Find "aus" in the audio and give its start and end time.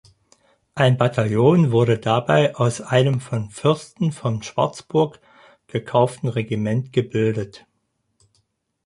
2.55-2.81